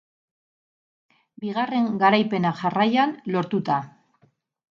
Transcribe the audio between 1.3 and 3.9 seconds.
Bigarren garaipena jarraian, lortuta.